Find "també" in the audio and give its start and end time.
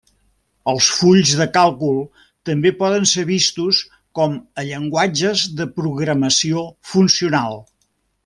2.49-2.71